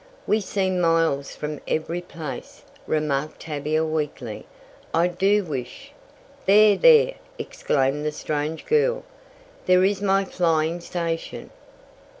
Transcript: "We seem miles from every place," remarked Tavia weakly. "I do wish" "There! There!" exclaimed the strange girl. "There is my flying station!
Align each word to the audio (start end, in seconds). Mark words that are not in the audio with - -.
"We 0.25 0.39
seem 0.39 0.81
miles 0.81 1.35
from 1.35 1.59
every 1.67 2.01
place," 2.01 2.63
remarked 2.87 3.41
Tavia 3.41 3.85
weakly. 3.85 4.47
"I 4.95 5.05
do 5.07 5.43
wish" 5.43 5.91
"There! 6.47 6.75
There!" 6.75 7.13
exclaimed 7.37 8.03
the 8.03 8.11
strange 8.11 8.65
girl. 8.65 9.03
"There 9.67 9.83
is 9.83 10.01
my 10.01 10.25
flying 10.25 10.79
station! 10.81 11.51